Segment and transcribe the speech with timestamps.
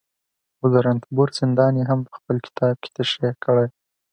[0.59, 3.75] او د رنتبور زندان يې هم په خپل کتابکې تشريح کړى دي